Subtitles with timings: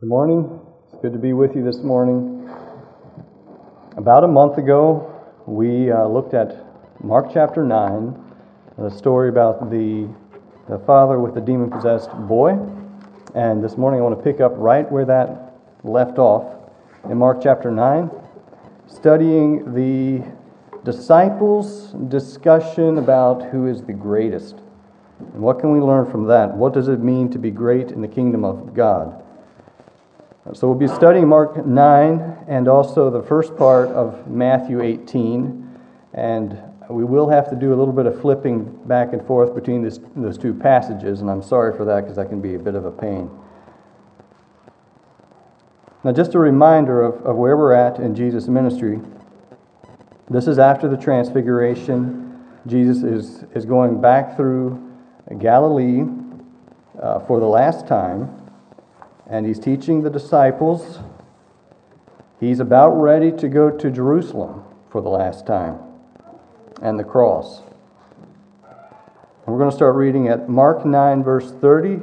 [0.00, 0.60] Good morning.
[0.92, 2.48] It's good to be with you this morning.
[3.96, 5.12] About a month ago,
[5.44, 6.64] we uh, looked at
[7.02, 8.16] Mark chapter 9,
[8.78, 10.08] the story about the,
[10.68, 12.50] the father with the demon possessed boy.
[13.34, 16.44] And this morning, I want to pick up right where that left off
[17.10, 18.08] in Mark chapter 9,
[18.86, 20.24] studying the
[20.84, 24.60] disciples' discussion about who is the greatest.
[25.18, 26.54] And what can we learn from that?
[26.54, 29.24] What does it mean to be great in the kingdom of God?
[30.54, 35.78] So we'll be studying Mark 9 and also the first part of Matthew 18.
[36.14, 36.58] And
[36.88, 40.00] we will have to do a little bit of flipping back and forth between this,
[40.16, 42.86] those two passages, and I'm sorry for that because that can be a bit of
[42.86, 43.30] a pain.
[46.02, 49.00] Now, just a reminder of, of where we're at in Jesus' ministry.
[50.30, 52.42] This is after the transfiguration.
[52.66, 54.92] Jesus is, is going back through
[55.38, 56.04] Galilee
[57.02, 58.37] uh, for the last time
[59.28, 61.00] and he's teaching the disciples.
[62.40, 65.78] He's about ready to go to Jerusalem for the last time
[66.80, 67.62] and the cross.
[69.46, 72.00] We're going to start reading at Mark 9, verse 30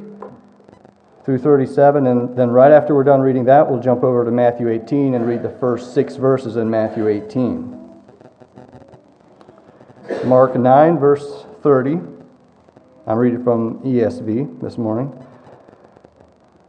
[1.24, 2.08] through 37.
[2.08, 5.28] And then, right after we're done reading that, we'll jump over to Matthew 18 and
[5.28, 7.72] read the first six verses in Matthew 18.
[10.26, 12.00] Mark 9, verse 30.
[13.08, 15.25] I'm reading from ESV this morning.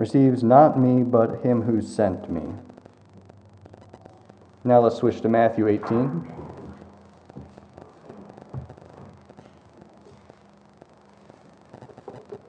[0.00, 2.40] receives not me, but him who sent me.
[4.64, 6.26] Now let's switch to Matthew 18.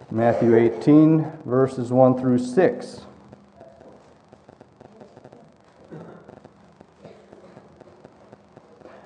[0.10, 3.02] Matthew 18, verses 1 through 6.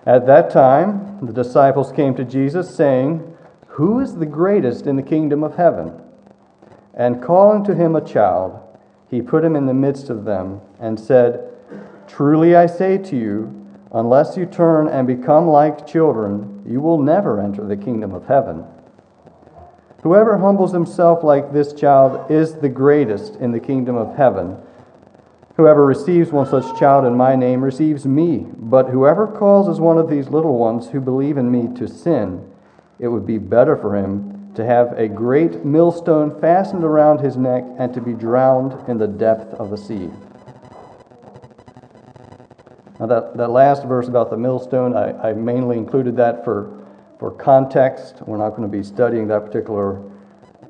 [0.05, 3.35] At that time, the disciples came to Jesus, saying,
[3.69, 6.04] Who is the greatest in the kingdom of heaven?
[6.95, 8.59] And calling to him a child,
[9.09, 11.51] he put him in the midst of them and said,
[12.07, 17.41] Truly I say to you, unless you turn and become like children, you will never
[17.41, 18.63] enter the kingdom of heaven.
[20.03, 24.57] Whoever humbles himself like this child is the greatest in the kingdom of heaven.
[25.57, 30.09] Whoever receives one such child in my name receives me, but whoever causes one of
[30.09, 32.49] these little ones who believe in me to sin,
[32.99, 37.63] it would be better for him to have a great millstone fastened around his neck
[37.77, 40.09] and to be drowned in the depth of the sea.
[42.99, 46.87] Now, that, that last verse about the millstone, I, I mainly included that for,
[47.19, 48.21] for context.
[48.25, 50.01] We're not going to be studying that particular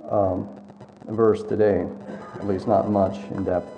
[0.10, 0.50] um,
[1.08, 1.86] verse today,
[2.34, 3.70] at least not much in depth.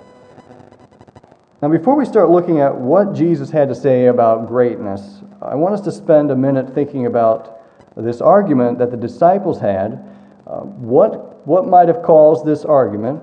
[1.60, 5.74] Now, before we start looking at what Jesus had to say about greatness, I want
[5.74, 7.57] us to spend a minute thinking about
[8.02, 10.04] this argument that the disciples had.
[10.46, 13.22] Uh, what, what might have caused this argument,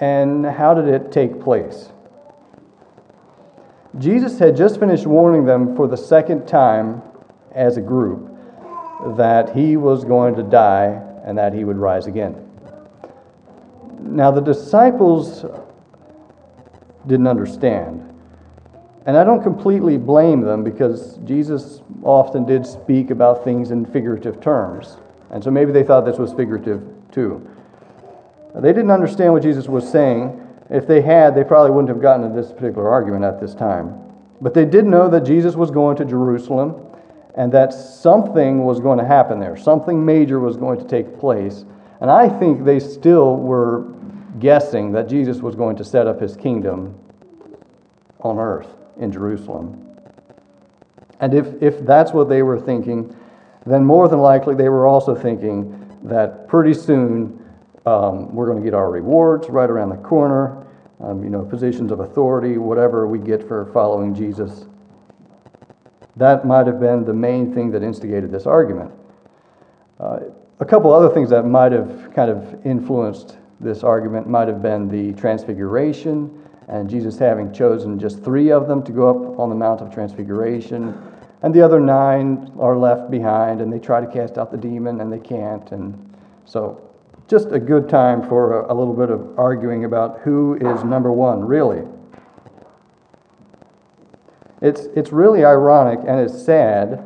[0.00, 1.90] and how did it take place?
[3.98, 7.02] Jesus had just finished warning them for the second time
[7.54, 8.30] as a group
[9.16, 12.48] that he was going to die and that he would rise again.
[14.00, 15.44] Now, the disciples
[17.06, 18.11] didn't understand.
[19.04, 24.40] And I don't completely blame them because Jesus often did speak about things in figurative
[24.40, 24.98] terms.
[25.30, 27.48] And so maybe they thought this was figurative too.
[28.54, 30.38] They didn't understand what Jesus was saying.
[30.70, 33.98] If they had, they probably wouldn't have gotten into this particular argument at this time.
[34.40, 36.86] But they did know that Jesus was going to Jerusalem
[37.34, 39.56] and that something was going to happen there.
[39.56, 41.64] Something major was going to take place.
[42.00, 43.86] And I think they still were
[44.38, 46.94] guessing that Jesus was going to set up his kingdom
[48.20, 48.68] on earth
[48.98, 49.86] in Jerusalem.
[51.20, 53.14] And if, if that's what they were thinking,
[53.64, 57.38] then more than likely they were also thinking that pretty soon
[57.86, 60.66] um, we're going to get our rewards right around the corner.
[61.02, 64.66] um, you know, positions of authority, whatever we get for following Jesus.
[66.16, 68.92] That might have been the main thing that instigated this argument.
[69.98, 70.20] Uh,
[70.60, 74.88] a couple other things that might have kind of influenced this argument might have been
[74.88, 79.54] the transfiguration and Jesus having chosen just three of them to go up on the
[79.54, 80.96] Mount of Transfiguration,
[81.42, 85.00] and the other nine are left behind and they try to cast out the demon
[85.00, 85.70] and they can't.
[85.72, 86.80] And so,
[87.28, 91.44] just a good time for a, little bit of arguing about who is number one,
[91.44, 91.82] really.
[94.60, 97.04] It's, it's really ironic and it's sad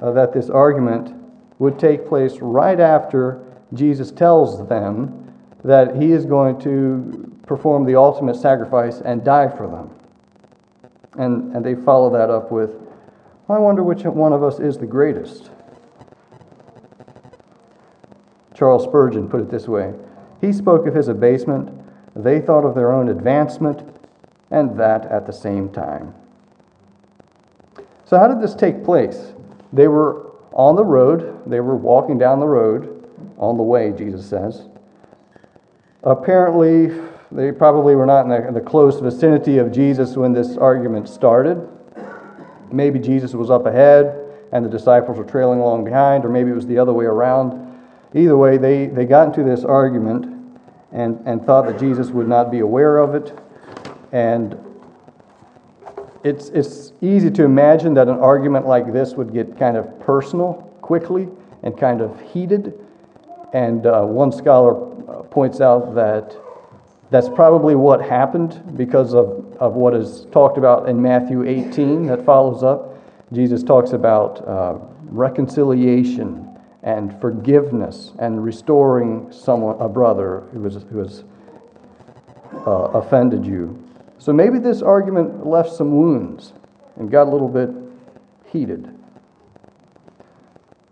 [0.00, 1.14] uh, that this argument
[1.58, 5.32] would take place right after Jesus tells them
[5.62, 9.90] that he is going to perform the ultimate sacrifice and die for them.
[11.20, 12.76] And, and they follow that up with,
[13.48, 15.50] I wonder which one of us is the greatest.
[18.54, 19.94] Charles Spurgeon put it this way
[20.40, 21.76] He spoke of his abasement,
[22.14, 23.82] they thought of their own advancement,
[24.52, 26.14] and that at the same time.
[28.04, 29.32] So, how did this take place?
[29.72, 34.24] They were on the road, they were walking down the road, on the way, Jesus
[34.24, 34.68] says.
[36.04, 40.56] Apparently, they probably were not in the, in the close vicinity of Jesus when this
[40.56, 41.68] argument started.
[42.72, 44.16] Maybe Jesus was up ahead
[44.52, 47.78] and the disciples were trailing along behind, or maybe it was the other way around.
[48.14, 50.26] Either way, they, they got into this argument
[50.90, 53.38] and, and thought that Jesus would not be aware of it.
[54.10, 54.58] And
[56.24, 60.54] it's, it's easy to imagine that an argument like this would get kind of personal
[60.80, 61.28] quickly
[61.62, 62.74] and kind of heated.
[63.52, 64.74] And uh, one scholar
[65.30, 66.36] points out that
[67.10, 72.24] that's probably what happened because of, of what is talked about in Matthew 18 that
[72.24, 72.96] follows up.
[73.32, 76.46] Jesus talks about uh, reconciliation
[76.82, 81.24] and forgiveness and restoring someone, a brother who has, who has
[82.66, 83.76] uh, offended you.
[84.18, 86.52] So maybe this argument left some wounds
[86.96, 87.70] and got a little bit
[88.52, 88.96] heated.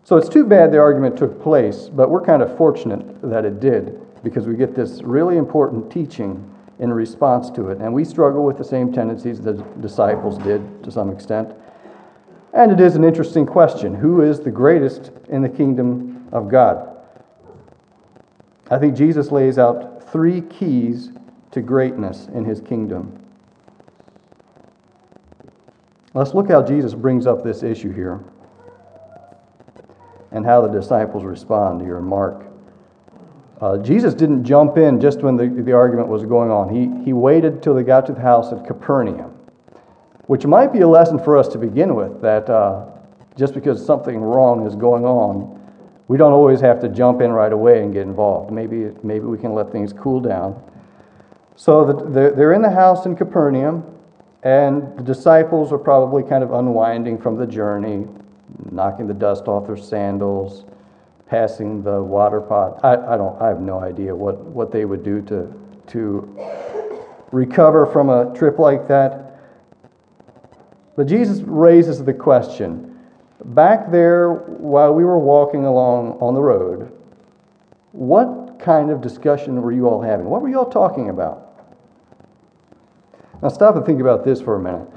[0.03, 3.61] So it's too bad the argument took place, but we're kind of fortunate that it
[3.61, 7.79] did because we get this really important teaching in response to it.
[7.79, 11.55] And we struggle with the same tendencies the disciples did to some extent.
[12.53, 16.97] And it is an interesting question who is the greatest in the kingdom of God?
[18.71, 21.11] I think Jesus lays out three keys
[21.51, 23.25] to greatness in his kingdom.
[26.15, 28.21] Let's look how Jesus brings up this issue here
[30.31, 32.48] and how the disciples respond here in Mark.
[33.61, 36.69] Uh, Jesus didn't jump in just when the, the argument was going on.
[36.69, 39.37] He, he waited till they got to the house of Capernaum,
[40.27, 42.87] which might be a lesson for us to begin with that uh,
[43.37, 45.57] just because something wrong is going on,
[46.07, 48.53] we don't always have to jump in right away and get involved.
[48.53, 50.63] Maybe, maybe we can let things cool down.
[51.57, 53.85] So the, they're in the house in Capernaum,
[54.45, 58.07] and the disciples are probably kind of unwinding from the journey,
[58.71, 60.65] knocking the dust off their sandals,
[61.29, 62.81] passing the water pot.
[62.83, 65.55] I, I don't I have no idea what, what they would do to
[65.89, 66.39] to
[67.33, 69.41] recover from a trip like that.
[70.97, 72.99] But Jesus raises the question.
[73.45, 76.93] Back there while we were walking along on the road,
[77.93, 80.27] what kind of discussion were you all having?
[80.27, 81.45] What were you all talking about?
[83.41, 84.89] Now, stop and think about this for a minute.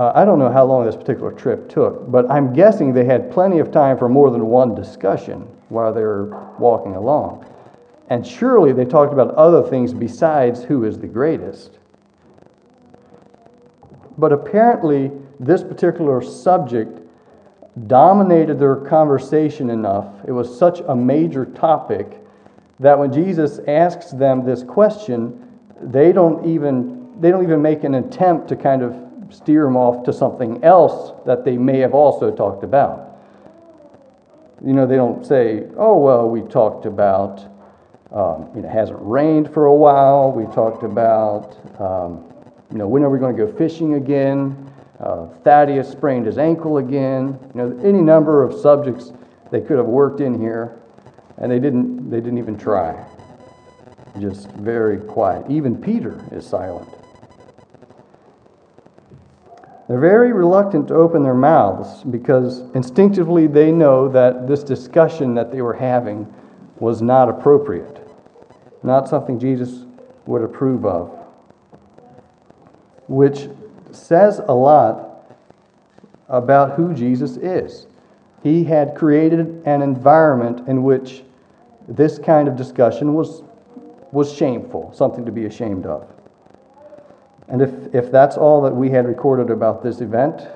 [0.00, 3.30] Uh, I don't know how long this particular trip took, but I'm guessing they had
[3.30, 7.44] plenty of time for more than one discussion while they were walking along.
[8.08, 11.78] And surely they talked about other things besides who is the greatest.
[14.16, 17.02] But apparently, this particular subject
[17.86, 20.06] dominated their conversation enough.
[20.26, 22.24] It was such a major topic
[22.78, 25.46] that when Jesus asks them this question,
[25.82, 30.04] they don't even they don't even make an attempt to kind of steer them off
[30.04, 33.18] to something else that they may have also talked about.
[34.64, 37.40] You know, they don't say, "Oh well, we talked about
[38.12, 40.32] um, you know, it hasn't rained for a while.
[40.32, 42.24] We talked about um,
[42.70, 44.70] you know when are we going to go fishing again?
[44.98, 47.38] Uh, Thaddeus sprained his ankle again.
[47.54, 49.12] You know, any number of subjects
[49.50, 50.78] they could have worked in here,
[51.38, 52.10] and they didn't.
[52.10, 53.06] They didn't even try
[54.18, 55.48] just very quiet.
[55.48, 56.88] Even Peter is silent.
[59.90, 65.50] They're very reluctant to open their mouths because instinctively they know that this discussion that
[65.50, 66.32] they were having
[66.78, 68.08] was not appropriate,
[68.84, 69.86] not something Jesus
[70.26, 71.10] would approve of,
[73.08, 73.48] which
[73.90, 75.36] says a lot
[76.28, 77.88] about who Jesus is.
[78.44, 81.24] He had created an environment in which
[81.88, 83.42] this kind of discussion was
[84.12, 86.06] was shameful, something to be ashamed of.
[87.50, 90.48] And if, if that's all that we had recorded about this event,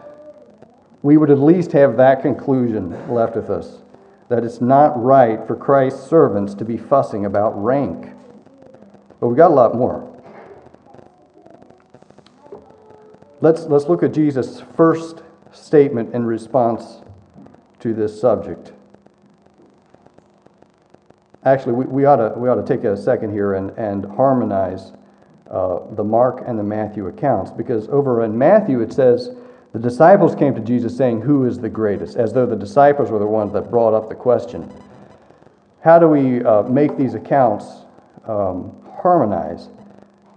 [1.02, 3.80] we would at least have that conclusion left with us
[4.28, 8.12] that it's not right for Christ's servants to be fussing about rank.
[9.20, 10.10] But we got a lot more.
[13.40, 15.22] Let's, let's look at Jesus' first
[15.52, 17.02] statement in response
[17.80, 18.72] to this subject.
[21.44, 24.92] Actually, we, we, ought, to, we ought to take a second here and, and harmonize
[25.54, 29.30] uh, the Mark and the Matthew accounts because over in Matthew it says,
[29.72, 32.16] the disciples came to Jesus saying, Who is the greatest?
[32.16, 34.72] As though the disciples were the ones that brought up the question.
[35.82, 37.66] How do we uh, make these accounts
[38.26, 39.68] um, harmonize?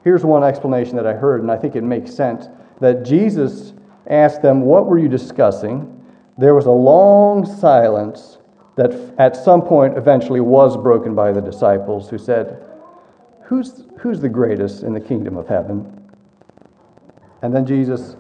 [0.04, 2.48] Here's one explanation that I heard, and I think it makes sense
[2.80, 3.74] that Jesus
[4.08, 6.04] asked them, What were you discussing?
[6.38, 8.38] There was a long silence
[8.76, 12.67] that at some point eventually was broken by the disciples who said,
[13.48, 16.12] Who's, who's the greatest in the kingdom of heaven?
[17.42, 18.18] And then Jesus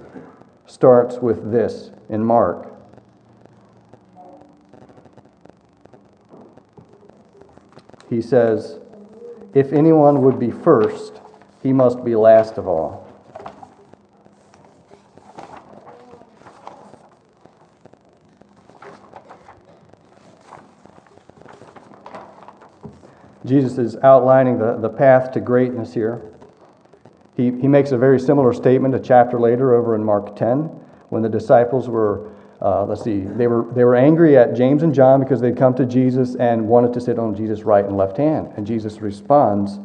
[0.65, 2.73] starts with this in Mark.
[8.09, 8.79] He says,
[9.53, 11.19] If anyone would be first,
[11.61, 13.06] he must be last of all.
[23.47, 26.21] Jesus is outlining the, the path to greatness here.
[27.35, 30.69] He, he makes a very similar statement a chapter later over in Mark 10
[31.09, 34.93] when the disciples were, uh, let's see, they were, they were angry at James and
[34.93, 38.17] John because they'd come to Jesus and wanted to sit on Jesus' right and left
[38.17, 38.51] hand.
[38.57, 39.79] And Jesus responds,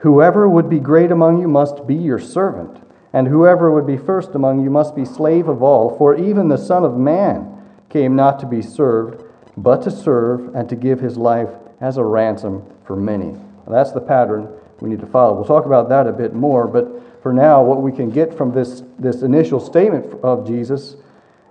[0.00, 2.82] Whoever would be great among you must be your servant,
[3.12, 6.58] and whoever would be first among you must be slave of all, for even the
[6.58, 7.54] Son of Man
[7.88, 9.24] came not to be served,
[9.56, 13.36] but to serve and to give his life as a ransom for many.
[13.66, 14.48] That's the pattern
[14.80, 15.34] we need to follow.
[15.34, 18.52] We'll talk about that a bit more, but for now, what we can get from
[18.52, 20.96] this, this initial statement of Jesus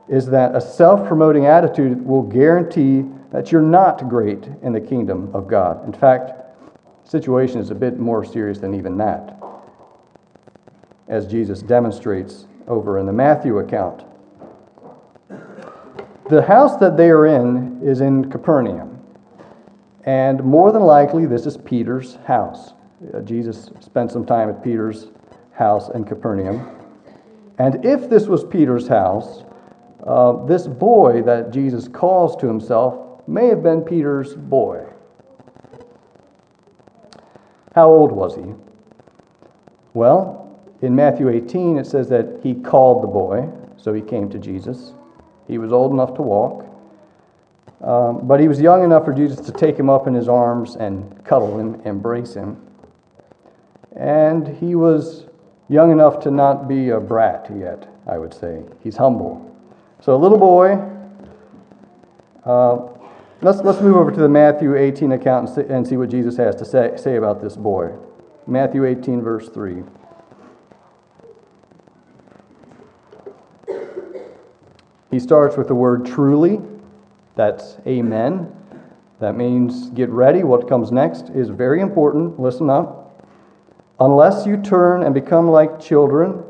[0.08, 5.30] is that a self promoting attitude will guarantee that you're not great in the kingdom
[5.34, 5.86] of God.
[5.86, 6.32] In fact,
[7.04, 9.38] the situation is a bit more serious than even that,
[11.08, 14.06] as Jesus demonstrates over in the Matthew account.
[16.30, 18.97] The house that they are in is in Capernaum.
[20.08, 22.74] And more than likely, this is Peter's house.
[23.14, 25.10] Uh, Jesus spent some time at Peter's
[25.52, 26.66] house in Capernaum.
[27.60, 29.44] And if this was Peter's house,
[30.06, 34.86] uh, this boy that Jesus calls to himself may have been Peter's boy.
[37.76, 38.54] How old was he?
[39.94, 44.40] Well, in Matthew 18, it says that he called the boy, so he came to
[44.40, 44.94] Jesus.
[45.48, 46.67] He was old enough to walk.
[47.82, 50.76] Um, but he was young enough for Jesus to take him up in his arms
[50.76, 52.58] and cuddle him, embrace him.
[53.96, 55.26] And he was
[55.70, 58.64] young enough to not be a brat yet, I would say.
[58.84, 59.56] He's humble.
[60.02, 60.80] So, a little boy.
[62.46, 62.88] Uh,
[63.42, 66.38] let's, let's move over to the Matthew 18 account and see, and see what Jesus
[66.38, 67.92] has to say, say about this boy.
[68.48, 69.84] Matthew 18, verse 3.
[75.12, 76.62] He starts with the word truly.
[77.38, 78.52] That's amen.
[79.20, 80.44] That means get ready.
[80.44, 82.40] What comes next is very important.
[82.40, 83.24] Listen up.
[84.00, 86.44] Unless you turn and become like children,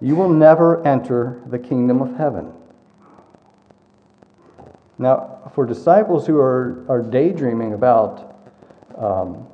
[0.00, 2.52] you will never enter the kingdom of heaven.
[4.98, 8.36] Now, for disciples who are, are daydreaming about
[8.98, 9.46] um,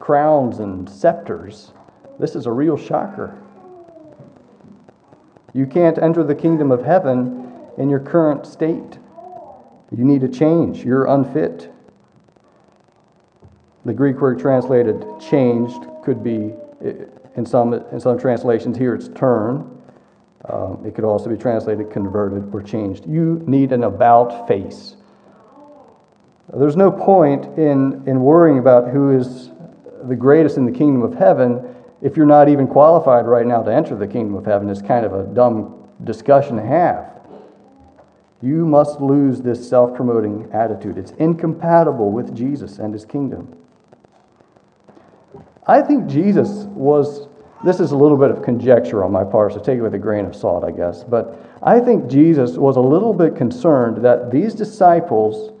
[0.00, 1.72] crowns and scepters,
[2.18, 3.40] this is a real shocker.
[5.52, 8.98] You can't enter the kingdom of heaven in your current state.
[9.96, 10.84] You need to change.
[10.84, 11.70] You're unfit.
[13.84, 16.54] The Greek word translated changed could be,
[17.36, 19.68] in some, in some translations here, it's turn.
[20.48, 23.06] Um, it could also be translated converted or changed.
[23.06, 24.96] You need an about face.
[26.54, 29.50] There's no point in, in worrying about who is
[30.04, 33.72] the greatest in the kingdom of heaven if you're not even qualified right now to
[33.72, 34.68] enter the kingdom of heaven.
[34.68, 37.11] It's kind of a dumb discussion to have.
[38.42, 40.98] You must lose this self promoting attitude.
[40.98, 43.56] It's incompatible with Jesus and his kingdom.
[45.66, 47.28] I think Jesus was,
[47.64, 49.98] this is a little bit of conjecture on my part, so take it with a
[49.98, 51.04] grain of salt, I guess.
[51.04, 55.52] But I think Jesus was a little bit concerned that these disciples,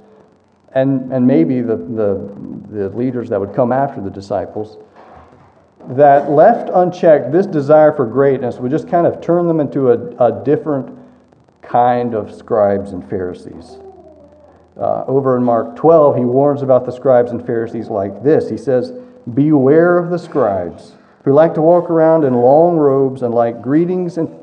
[0.74, 2.32] and, and maybe the, the,
[2.68, 4.76] the leaders that would come after the disciples,
[5.90, 9.98] that left unchecked this desire for greatness would just kind of turn them into a,
[10.24, 10.98] a different
[11.72, 13.78] kind of scribes and Pharisees.
[14.76, 18.50] Uh, over in Mark 12, he warns about the scribes and Pharisees like this.
[18.50, 18.92] He says,
[19.32, 20.92] Beware of the scribes,
[21.24, 24.38] who like to walk around in long robes and like greetings in,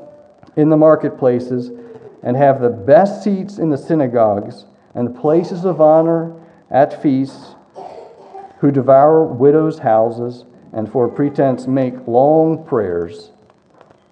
[0.56, 1.70] in the marketplaces,
[2.24, 6.34] and have the best seats in the synagogues and places of honor
[6.68, 7.54] at feasts,
[8.58, 13.30] who devour widows' houses and for pretense make long prayers,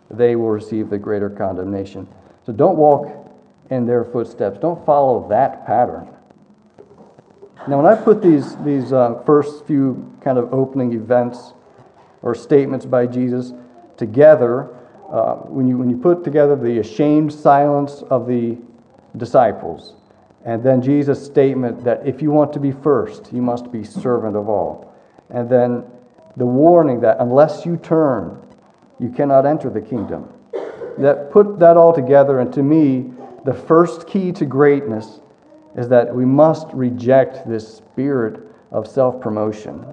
[0.09, 2.07] they will receive the greater condemnation.
[2.49, 3.31] So don't walk
[3.69, 4.59] in their footsteps.
[4.59, 6.09] Don't follow that pattern.
[7.69, 11.53] Now, when I put these, these uh, first few kind of opening events
[12.23, 13.53] or statements by Jesus
[13.99, 14.75] together,
[15.13, 18.57] uh, when, you, when you put together the ashamed silence of the
[19.19, 19.97] disciples,
[20.47, 24.37] and then Jesus' statement that if you want to be first, you must be servant
[24.37, 24.97] of all.
[25.29, 25.85] And then
[26.39, 28.41] the warning that unless you turn,
[28.99, 30.33] you cannot enter the kingdom.
[30.99, 33.13] That put that all together, and to me,
[33.45, 35.21] the first key to greatness
[35.77, 38.41] is that we must reject this spirit
[38.71, 39.87] of self promotion.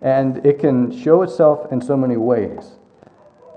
[0.00, 2.72] And it can show itself in so many ways.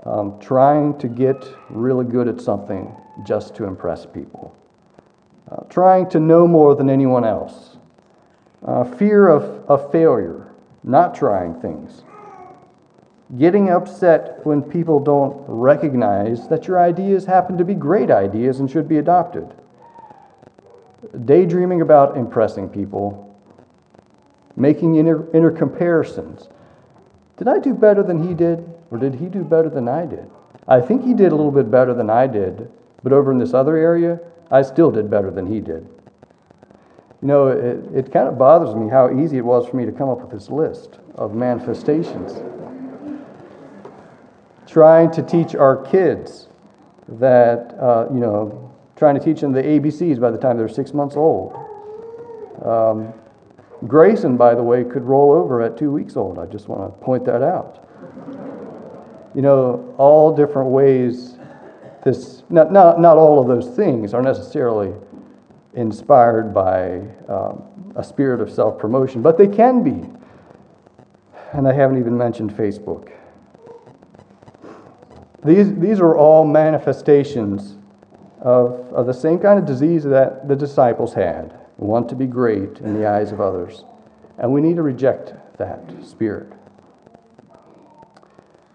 [0.04, 2.92] Um, trying to get really good at something
[3.24, 4.52] just to impress people,
[5.48, 7.76] uh, trying to know more than anyone else,
[8.66, 10.50] uh, fear of, of failure,
[10.82, 12.02] not trying things,
[13.38, 18.70] getting upset when people don't recognize that your ideas happen to be great ideas and
[18.70, 19.54] should be adopted,
[21.24, 23.34] daydreaming about impressing people,
[24.54, 26.48] making inner, inner comparisons.
[27.38, 30.30] Did I do better than he did, or did he do better than I did?
[30.68, 32.70] I think he did a little bit better than I did,
[33.02, 34.20] but over in this other area,
[34.50, 35.88] I still did better than he did.
[37.22, 39.92] You know, it, it kind of bothers me how easy it was for me to
[39.92, 42.42] come up with this list of manifestations
[44.72, 46.48] trying to teach our kids
[47.06, 50.94] that, uh, you know, trying to teach them the ABCs by the time they're six
[50.94, 51.54] months old.
[52.64, 53.12] Um,
[53.86, 56.38] Grayson, by the way, could roll over at two weeks old.
[56.38, 57.86] I just want to point that out.
[59.34, 61.36] You know, all different ways
[62.04, 64.92] this, not, not, not all of those things are necessarily
[65.74, 67.62] inspired by um,
[67.96, 70.08] a spirit of self promotion, but they can be.
[71.52, 73.12] And I haven't even mentioned Facebook.
[75.44, 77.76] These, these are all manifestations
[78.40, 82.78] of, of the same kind of disease that the disciples had want to be great
[82.78, 83.84] in the eyes of others.
[84.38, 86.52] And we need to reject that spirit.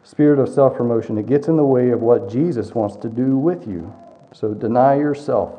[0.03, 1.17] Spirit of self promotion.
[1.17, 3.93] It gets in the way of what Jesus wants to do with you.
[4.33, 5.55] So deny yourself.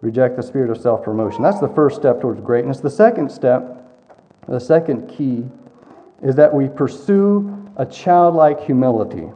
[0.00, 1.42] Reject the spirit of self promotion.
[1.42, 2.80] That's the first step towards greatness.
[2.80, 3.90] The second step,
[4.46, 5.44] the second key,
[6.22, 9.28] is that we pursue a childlike humility.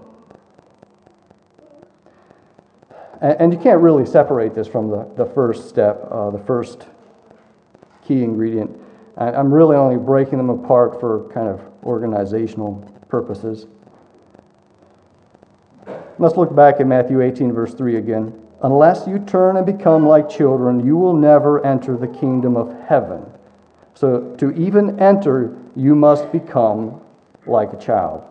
[3.20, 6.86] And you can't really separate this from the, the first step, uh, the first
[8.06, 8.70] key ingredient.
[9.16, 12.76] I'm really only breaking them apart for kind of organizational
[13.08, 13.66] purposes.
[16.20, 18.40] Let's look back at Matthew 18, verse 3 again.
[18.62, 23.24] Unless you turn and become like children, you will never enter the kingdom of heaven.
[23.94, 27.00] So, to even enter, you must become
[27.46, 28.22] like a child.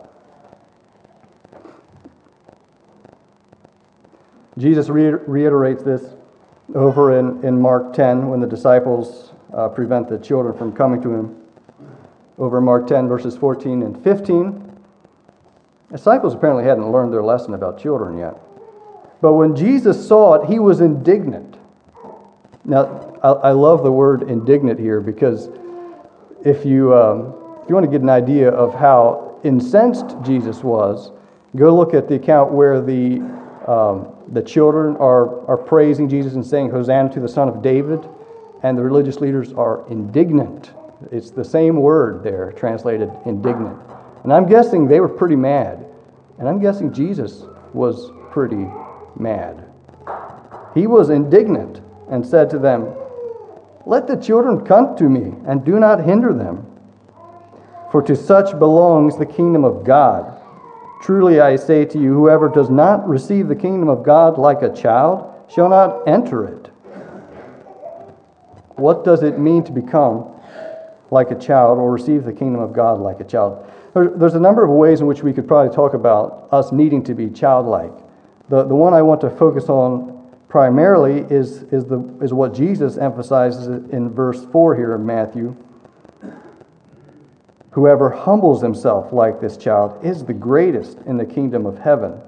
[4.58, 6.02] Jesus reiterates this
[6.74, 11.14] over in, in Mark 10 when the disciples uh, prevent the children from coming to
[11.14, 11.36] him.
[12.38, 14.64] Over Mark 10, verses 14 and 15.
[15.92, 18.36] Disciples apparently hadn't learned their lesson about children yet.
[19.20, 21.56] But when Jesus saw it, he was indignant.
[22.64, 25.48] Now, I, I love the word indignant here because
[26.44, 31.12] if you, um, if you want to get an idea of how incensed Jesus was,
[31.56, 33.20] go look at the account where the
[33.66, 38.06] um, the children are, are praising Jesus and saying, Hosanna to the Son of David,
[38.62, 40.72] and the religious leaders are indignant.
[41.10, 43.78] It's the same word there, translated indignant.
[44.24, 45.86] And I'm guessing they were pretty mad.
[46.38, 48.66] And I'm guessing Jesus was pretty
[49.16, 49.64] mad.
[50.74, 52.94] He was indignant and said to them,
[53.86, 56.66] Let the children come to me, and do not hinder them.
[57.90, 60.37] For to such belongs the kingdom of God.
[61.02, 64.72] Truly I say to you, whoever does not receive the kingdom of God like a
[64.72, 66.70] child shall not enter it.
[68.76, 70.30] What does it mean to become
[71.10, 73.66] like a child or receive the kingdom of God like a child?
[73.94, 77.14] There's a number of ways in which we could probably talk about us needing to
[77.14, 77.92] be childlike.
[78.48, 82.96] The, the one I want to focus on primarily is, is, the, is what Jesus
[82.96, 85.56] emphasizes in verse 4 here in Matthew.
[87.70, 92.20] Whoever humbles himself like this child is the greatest in the kingdom of heaven.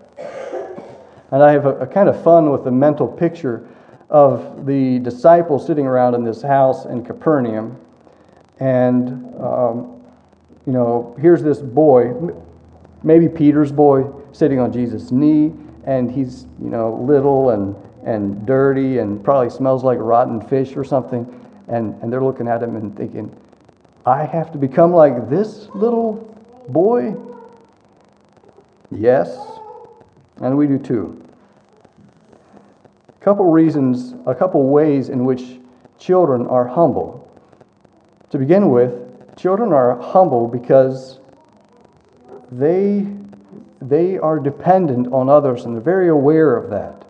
[1.32, 3.66] And I have a, a kind of fun with the mental picture
[4.10, 7.78] of the disciples sitting around in this house in Capernaum.
[8.58, 10.02] And, um,
[10.66, 12.12] you know, here's this boy,
[13.02, 15.52] maybe Peter's boy, sitting on Jesus' knee,
[15.84, 17.74] and he's, you know, little and,
[18.04, 21.26] and dirty and probably smells like rotten fish or something.
[21.68, 23.34] And, and they're looking at him and thinking,
[24.10, 26.36] I have to become like this little
[26.68, 27.14] boy?
[28.90, 29.38] Yes,
[30.40, 31.24] and we do too.
[33.08, 35.60] A couple reasons, a couple ways in which
[35.96, 37.30] children are humble.
[38.30, 41.20] To begin with, children are humble because
[42.50, 43.06] they,
[43.80, 47.06] they are dependent on others and they're very aware of that.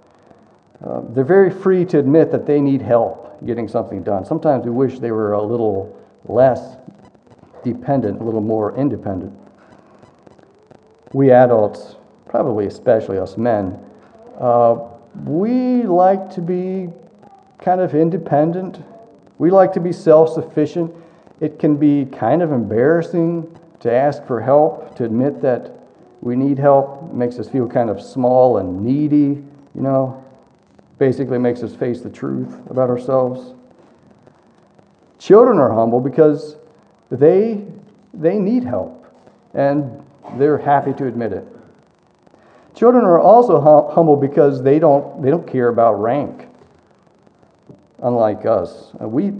[0.85, 4.27] Uh, they're very free to admit that they need help getting something done.
[4.27, 6.77] Sometimes we wish they were a little less
[7.63, 9.33] dependent, a little more independent.
[11.13, 11.97] We adults,
[12.29, 13.79] probably especially us men,
[14.39, 14.77] uh,
[15.25, 16.89] we like to be
[17.59, 18.83] kind of independent.
[19.39, 20.93] We like to be self sufficient.
[21.41, 25.73] It can be kind of embarrassing to ask for help, to admit that
[26.21, 27.03] we need help.
[27.11, 29.43] It makes us feel kind of small and needy,
[29.75, 30.23] you know.
[30.99, 33.55] Basically, makes us face the truth about ourselves.
[35.19, 36.57] Children are humble because
[37.11, 37.65] they,
[38.15, 39.07] they need help,
[39.55, 40.05] and
[40.37, 41.47] they're happy to admit it.
[42.75, 46.47] Children are also hum- humble because they don't, they don't care about rank,
[48.03, 48.93] unlike us.
[49.01, 49.33] Uh, we,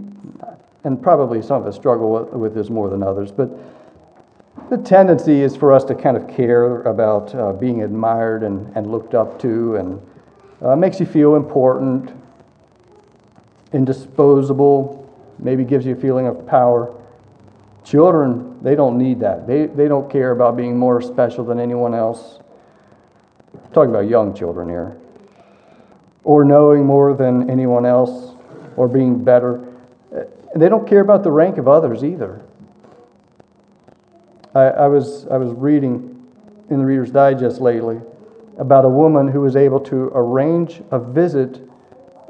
[0.83, 3.49] and probably some of us struggle with, with this more than others, but
[4.69, 8.91] the tendency is for us to kind of care about uh, being admired and, and
[8.91, 10.01] looked up to, and
[10.61, 12.11] uh, makes you feel important,
[13.73, 16.93] indisposable, maybe gives you a feeling of power.
[17.91, 19.45] Children, they don't need that.
[19.45, 22.39] They, they don't care about being more special than anyone else.
[23.53, 24.97] I'm talking about young children here.
[26.23, 28.33] Or knowing more than anyone else,
[28.77, 29.67] or being better.
[30.55, 32.41] They don't care about the rank of others either.
[34.55, 36.25] I, I, was, I was reading
[36.69, 37.99] in the Reader's Digest lately
[38.57, 41.61] about a woman who was able to arrange a visit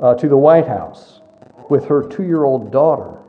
[0.02, 1.22] uh, to the White House
[1.70, 3.21] with her two year old daughter.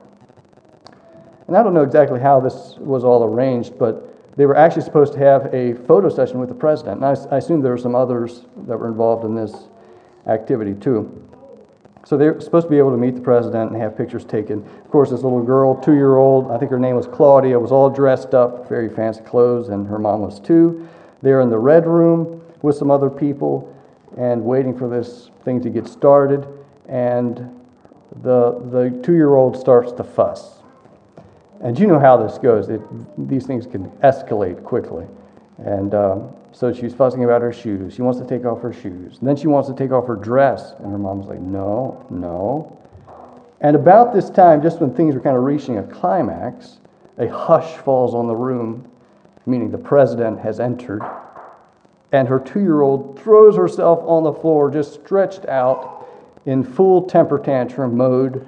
[1.46, 5.12] And I don't know exactly how this was all arranged, but they were actually supposed
[5.14, 7.02] to have a photo session with the president.
[7.02, 9.68] And I, I assume there were some others that were involved in this
[10.26, 11.18] activity too.
[12.04, 14.64] So they were supposed to be able to meet the president and have pictures taken.
[14.84, 17.70] Of course, this little girl, two year old, I think her name was Claudia, was
[17.70, 20.88] all dressed up, very fancy clothes, and her mom was too.
[21.20, 23.72] They're in the red room with some other people
[24.16, 26.46] and waiting for this thing to get started.
[26.88, 27.60] And
[28.22, 30.61] the, the two year old starts to fuss.
[31.62, 32.68] And you know how this goes.
[32.68, 32.80] It,
[33.28, 35.06] these things can escalate quickly.
[35.58, 37.94] And um, so she's fussing about her shoes.
[37.94, 39.18] She wants to take off her shoes.
[39.18, 40.74] And then she wants to take off her dress.
[40.80, 42.78] And her mom's like, no, no.
[43.60, 46.80] And about this time, just when things were kind of reaching a climax,
[47.18, 48.90] a hush falls on the room,
[49.46, 51.02] meaning the president has entered.
[52.10, 56.08] And her two year old throws herself on the floor, just stretched out
[56.44, 58.44] in full temper tantrum mode,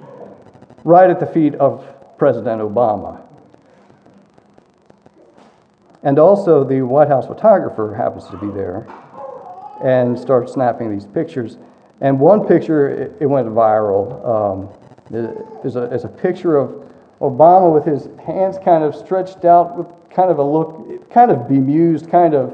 [0.83, 3.21] right at the feet of President Obama.
[6.03, 8.87] And also, the White House photographer happens to be there
[9.83, 11.57] and starts snapping these pictures.
[11.99, 14.23] And one picture, it, it went viral.
[14.23, 14.69] Um,
[15.11, 16.85] a, there's a picture of
[17.21, 21.47] Obama with his hands kind of stretched out with kind of a look, kind of
[21.47, 22.53] bemused, kind of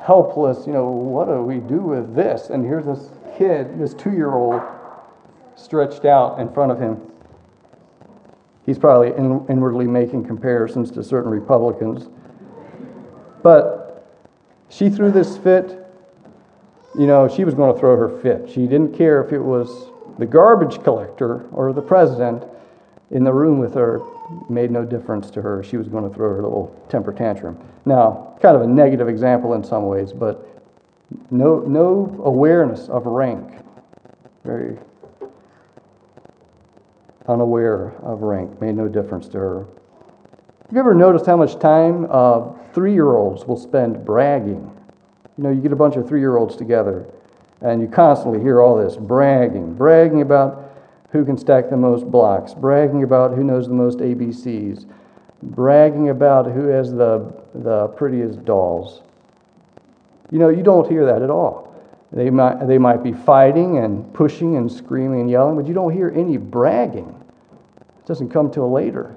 [0.00, 0.66] helpless.
[0.66, 2.50] You know, what do we do with this?
[2.50, 4.62] And here's this kid, this two year old,
[5.56, 7.00] stretched out in front of him
[8.68, 12.10] he's probably in, inwardly making comparisons to certain Republicans.
[13.42, 14.06] But
[14.68, 15.86] she threw this fit.
[16.98, 18.50] You know, she was going to throw her fit.
[18.50, 22.44] She didn't care if it was the garbage collector or the president
[23.10, 24.02] in the room with her.
[24.42, 25.64] It made no difference to her.
[25.64, 27.58] She was going to throw her little temper tantrum.
[27.86, 30.46] Now, kind of a negative example in some ways, but
[31.30, 33.64] no, no awareness of rank.
[34.44, 34.76] Very
[37.28, 39.66] unaware of rank, made no difference to her.
[40.66, 44.70] Have you ever noticed how much time uh, three year olds will spend bragging?
[45.36, 47.06] You know, you get a bunch of three year olds together
[47.60, 50.72] and you constantly hear all this bragging, bragging about
[51.10, 54.86] who can stack the most blocks, bragging about who knows the most ABCs,
[55.42, 59.02] bragging about who has the, the prettiest dolls.
[60.30, 61.74] You know, you don't hear that at all.
[62.12, 65.92] They might, they might be fighting and pushing and screaming and yelling, but you don't
[65.92, 67.14] hear any bragging.
[68.08, 69.14] Doesn't come till later.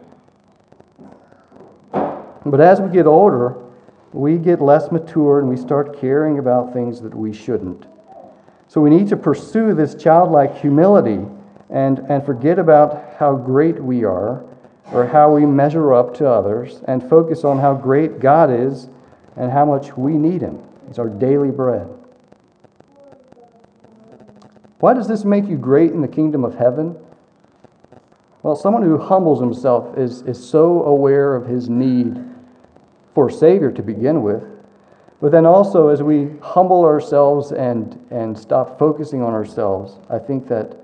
[1.93, 3.55] But as we get older,
[4.11, 7.85] we get less mature and we start caring about things that we shouldn't.
[8.67, 11.25] So we need to pursue this childlike humility
[11.69, 14.43] and, and forget about how great we are
[14.91, 18.89] or how we measure up to others and focus on how great God is
[19.37, 20.61] and how much we need Him.
[20.89, 21.87] He's our daily bread.
[24.79, 26.97] Why does this make you great in the kingdom of heaven?
[28.43, 32.23] Well, someone who humbles himself is, is so aware of his need
[33.13, 34.43] for Savior to begin with.
[35.21, 40.47] But then also, as we humble ourselves and, and stop focusing on ourselves, I think
[40.47, 40.75] that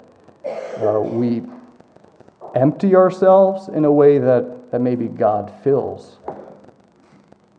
[0.45, 1.41] uh, we
[2.53, 6.19] empty ourselves in a way that, that maybe God fills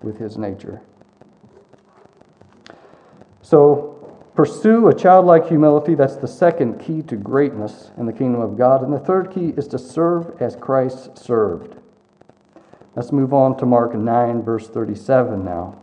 [0.02, 0.80] with his nature.
[3.42, 3.97] So,
[4.38, 5.96] pursue a childlike humility.
[5.96, 8.84] That's the second key to greatness in the kingdom of God.
[8.84, 11.74] And the third key is to serve as Christ served.
[12.94, 15.82] Let's move on to Mark 9, verse 37 now.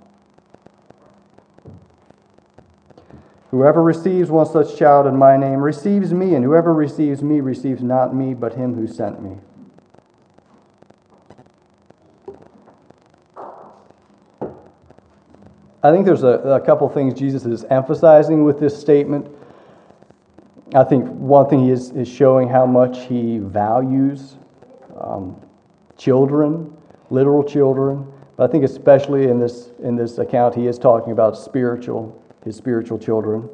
[3.51, 7.83] Whoever receives one such child in my name receives me, and whoever receives me receives
[7.83, 9.35] not me, but him who sent me.
[15.85, 19.27] I think there's a, a couple things Jesus is emphasizing with this statement.
[20.73, 24.37] I think one thing he is, is showing how much he values
[24.99, 25.39] um,
[25.97, 26.75] children,
[27.09, 28.11] literal children.
[28.35, 32.55] But I think especially in this, in this account, he is talking about spiritual his
[32.55, 33.49] spiritual children.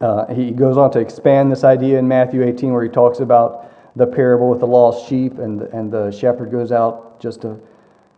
[0.00, 3.70] Uh, he goes on to expand this idea in Matthew 18, where he talks about
[3.96, 7.60] the parable with the lost sheep, and, and the shepherd goes out just to,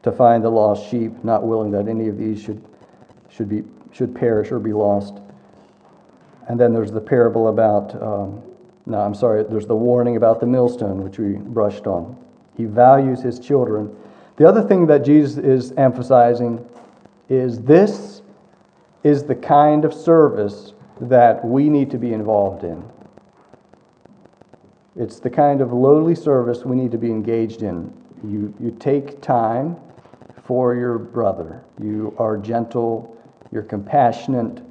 [0.06, 2.62] to find the lost sheep, not willing that any of these should,
[3.28, 5.18] should, be, should perish or be lost.
[6.48, 8.40] And then there's the parable about, um,
[8.86, 12.16] no, I'm sorry, there's the warning about the millstone, which we brushed on.
[12.56, 13.96] He values his children.
[14.36, 16.64] The other thing that Jesus is emphasizing
[17.28, 18.22] is this
[19.02, 22.80] is the kind of service that we need to be involved in.
[24.94, 27.92] It's the kind of lowly service we need to be engaged in.
[28.22, 29.78] You, you take time
[30.46, 31.62] for your brother.
[31.82, 33.16] You are gentle,
[33.50, 34.62] you're compassionate,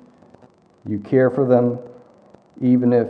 [0.88, 1.80] you care for them,
[2.62, 3.08] even if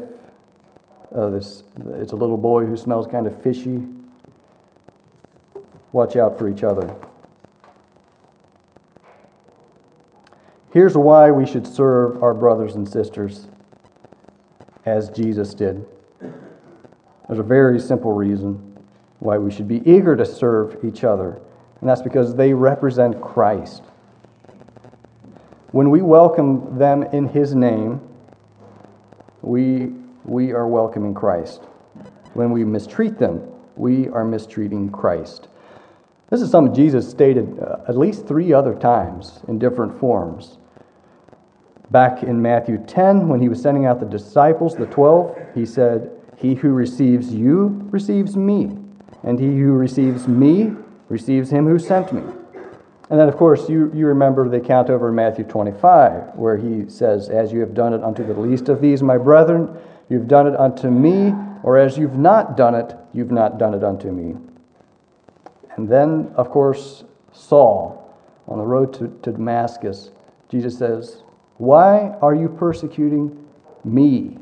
[1.16, 3.84] uh, this, it's a little boy who smells kind of fishy.
[5.92, 6.94] Watch out for each other.
[10.74, 13.48] Here's why we should serve our brothers and sisters
[14.86, 15.86] as Jesus did.
[16.20, 18.78] There's a very simple reason
[19.20, 21.40] why we should be eager to serve each other,
[21.86, 23.84] and that's because they represent Christ.
[25.70, 28.02] When we welcome them in His name,
[29.44, 29.92] we,
[30.24, 31.62] we are welcoming Christ.
[32.34, 35.48] When we mistreat them, we are mistreating Christ.
[36.32, 40.58] This is something Jesus stated uh, at least three other times in different forms.
[41.92, 46.10] Back in Matthew 10, when he was sending out the disciples, the 12, he said,
[46.36, 48.76] He who receives you receives me,
[49.22, 50.72] and he who receives me
[51.10, 52.22] receives him who sent me.
[53.10, 56.90] And then, of course, you, you remember the account over in Matthew 25, where he
[56.90, 59.78] says, As you have done it unto the least of these, my brethren,
[60.10, 63.84] you've done it unto me, or as you've not done it, you've not done it
[63.84, 64.36] unto me.
[65.76, 70.10] And then, of course, Saul, on the road to, to Damascus,
[70.50, 71.22] Jesus says,
[71.58, 73.46] why are you persecuting
[73.84, 74.38] me?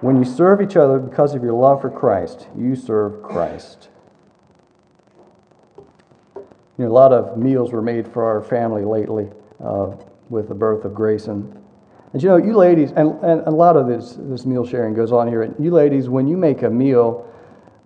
[0.00, 3.88] When you serve each other because of your love for Christ, you serve Christ.
[5.76, 9.30] You know, a lot of meals were made for our family lately
[9.64, 9.92] uh,
[10.28, 11.62] with the birth of Grayson.
[12.12, 15.12] And you know, you ladies, and, and a lot of this, this meal sharing goes
[15.12, 15.54] on here.
[15.58, 17.26] You ladies, when you make a meal,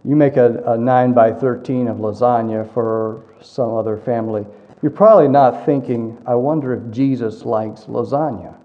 [0.04, 4.44] you make a, a 9 by 13 of lasagna for some other family
[4.82, 8.56] you're probably not thinking, I wonder if Jesus likes lasagna.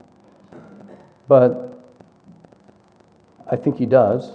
[1.28, 1.75] But
[3.50, 4.32] I think he does.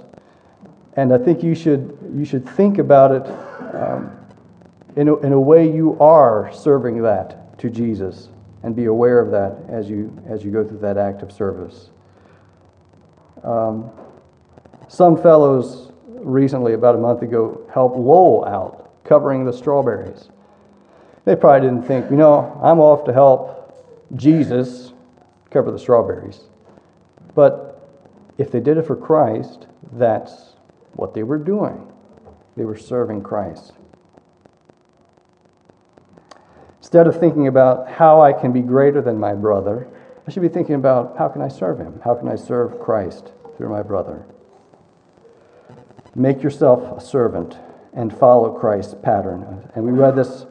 [0.94, 3.26] And I think you should, you should think about it
[3.74, 4.16] um,
[4.96, 8.28] in, a, in a way you are serving that to Jesus
[8.62, 11.90] and be aware of that as you, as you go through that act of service.
[13.42, 13.90] Um,
[14.88, 20.28] some fellows recently, about a month ago, helped Lowell out covering the strawberries.
[21.24, 23.74] They probably didn't think, you know, I'm off to help
[24.16, 24.92] Jesus
[25.50, 26.40] cover the strawberries.
[27.34, 27.69] But
[28.40, 30.54] if they did it for Christ, that's
[30.94, 31.92] what they were doing.
[32.56, 33.74] They were serving Christ.
[36.78, 39.86] Instead of thinking about how I can be greater than my brother,
[40.26, 42.00] I should be thinking about how can I serve him?
[42.02, 44.24] How can I serve Christ through my brother?
[46.14, 47.58] Make yourself a servant
[47.92, 49.70] and follow Christ's pattern.
[49.74, 50.46] And we read this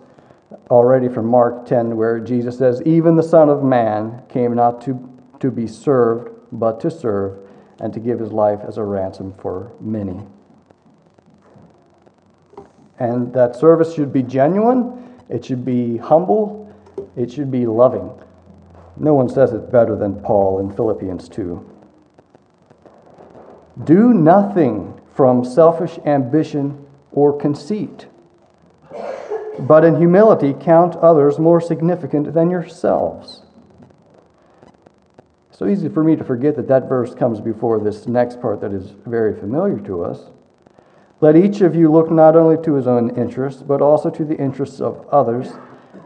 [0.69, 5.19] already from Mark 10, where Jesus says, Even the Son of Man came not to,
[5.39, 7.48] to be served, but to serve,
[7.79, 10.19] and to give his life as a ransom for many.
[12.99, 16.73] And that service should be genuine, it should be humble,
[17.15, 18.11] it should be loving.
[18.97, 21.65] No one says it better than Paul in Philippians 2.
[23.85, 28.07] Do nothing from selfish ambition or conceit,
[29.59, 33.43] but in humility count others more significant than yourselves.
[35.59, 38.71] So easy for me to forget that that verse comes before this next part that
[38.71, 40.31] is very familiar to us.
[41.19, 44.37] Let each of you look not only to his own interests, but also to the
[44.37, 45.49] interests of others.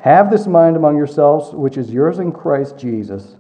[0.02, 3.36] Have this mind among yourselves, which is yours in Christ Jesus,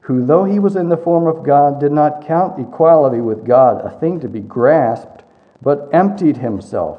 [0.00, 3.84] who, though he was in the form of God, did not count equality with God
[3.84, 5.22] a thing to be grasped,
[5.60, 6.98] but emptied himself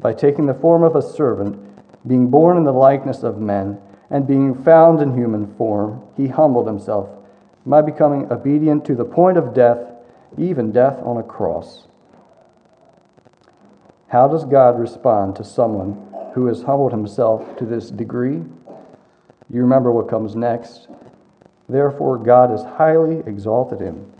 [0.00, 1.56] by taking the form of a servant,
[2.08, 3.78] being born in the likeness of men,
[4.10, 7.17] and being found in human form, he humbled himself
[7.68, 9.78] by becoming obedient to the point of death,
[10.38, 11.86] even death on a cross.
[14.08, 16.02] How does God respond to someone
[16.34, 18.42] who has humbled himself to this degree?
[19.50, 20.88] You remember what comes next.
[21.68, 24.10] Therefore, God has highly exalted him.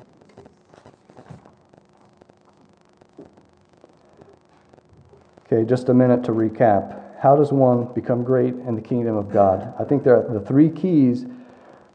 [5.47, 7.19] Okay, just a minute to recap.
[7.19, 9.73] How does one become great in the kingdom of God?
[9.81, 11.25] I think there are the three keys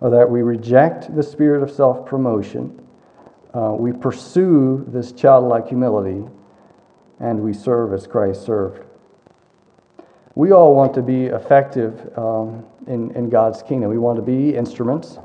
[0.03, 2.79] are that we reject the spirit of self promotion,
[3.55, 6.23] uh, we pursue this childlike humility,
[7.19, 8.83] and we serve as Christ served.
[10.35, 13.89] We all want to be effective um, in, in God's kingdom.
[13.89, 15.19] We want to be instruments.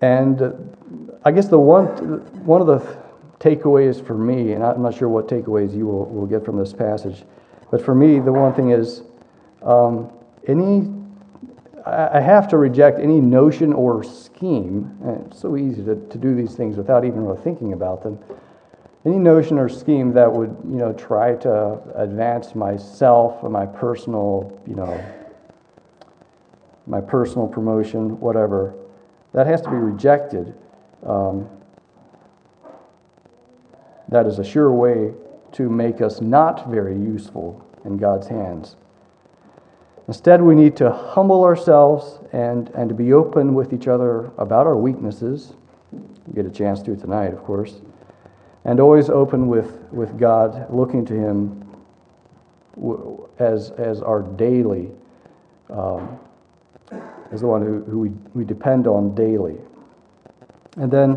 [0.00, 0.52] And uh,
[1.24, 1.86] I guess the one,
[2.44, 2.98] one of the
[3.40, 6.72] takeaways for me, and I'm not sure what takeaways you will, will get from this
[6.72, 7.24] passage,
[7.70, 9.02] but for me, the one thing is
[9.62, 10.12] um,
[10.46, 10.92] any,
[11.86, 16.56] I have to reject any notion or scheme, it's so easy to, to do these
[16.56, 18.18] things without even really thinking about them.
[19.04, 24.60] Any notion or scheme that would you know try to advance myself or my personal
[24.66, 25.04] you know
[26.88, 28.74] my personal promotion whatever
[29.32, 30.54] that has to be rejected.
[31.04, 31.48] Um,
[34.08, 35.12] that is a sure way
[35.52, 38.76] to make us not very useful in god's hands
[40.08, 44.66] instead we need to humble ourselves and, and to be open with each other about
[44.66, 45.54] our weaknesses
[45.92, 47.80] we get a chance to tonight of course
[48.66, 51.64] and always open with, with God, looking to Him
[53.38, 54.90] as, as our daily,
[55.70, 56.18] um,
[57.30, 59.56] as the one who, who we, we depend on daily.
[60.76, 61.10] And then,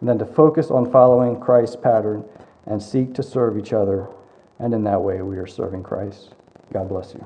[0.00, 2.24] and then to focus on following Christ's pattern
[2.66, 4.08] and seek to serve each other.
[4.58, 6.34] And in that way, we are serving Christ.
[6.72, 7.24] God bless you.